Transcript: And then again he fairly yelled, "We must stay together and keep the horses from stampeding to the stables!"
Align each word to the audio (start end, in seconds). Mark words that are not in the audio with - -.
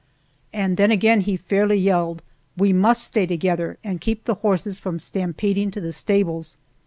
And 0.51 0.77
then 0.77 0.89
again 0.89 1.21
he 1.21 1.37
fairly 1.37 1.75
yelled, 1.77 2.23
"We 2.57 2.73
must 2.73 3.03
stay 3.03 3.27
together 3.27 3.77
and 3.83 4.01
keep 4.01 4.23
the 4.23 4.33
horses 4.41 4.79
from 4.79 4.97
stampeding 4.97 5.69
to 5.69 5.79
the 5.79 5.91
stables!" 5.91 6.57